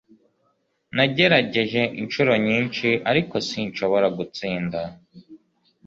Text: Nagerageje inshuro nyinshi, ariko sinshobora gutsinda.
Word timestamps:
Nagerageje 0.95 1.81
inshuro 2.01 2.31
nyinshi, 2.45 2.87
ariko 3.09 3.35
sinshobora 3.49 4.07
gutsinda. 4.17 4.79